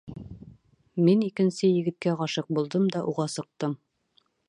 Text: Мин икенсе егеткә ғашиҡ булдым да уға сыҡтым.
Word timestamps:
Мин 1.09 1.21
икенсе 1.27 1.71
егеткә 1.73 2.17
ғашиҡ 2.25 2.51
булдым 2.59 2.91
да 2.97 3.07
уға 3.13 3.31
сыҡтым. 3.37 3.79